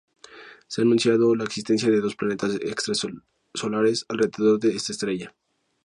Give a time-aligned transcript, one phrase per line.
[0.65, 5.35] Se ha anunciado la existencia de dos planetas extrasolares alrededor de esta estrella.